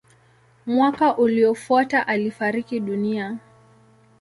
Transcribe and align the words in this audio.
Mwaka 0.65 1.17
uliofuata 1.17 2.07
alifariki 2.07 2.79
dunia. 2.79 3.37